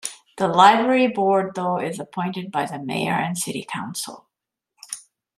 The 0.39 0.47
library 0.47 1.05
board 1.09 1.53
though 1.53 1.77
is 1.77 1.99
appointed 1.99 2.51
by 2.51 2.65
the 2.65 2.79
mayor 2.79 3.11
and 3.13 3.37
city 3.37 3.63
council. 3.71 4.25